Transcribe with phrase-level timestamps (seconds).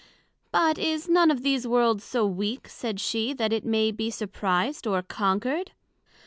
[0.51, 4.87] But is none of these Worlds so weak, said she, that it may be surprized
[4.87, 5.73] or conquered?